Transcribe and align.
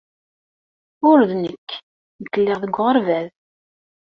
Ur 1.09 1.19
d 1.29 1.31
nekk. 1.43 1.69
Nekk 2.21 2.35
lliɣ 2.41 2.57
deg 2.63 2.75
uɣerbaz. 2.81 3.27